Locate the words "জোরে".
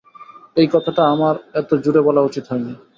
1.83-2.01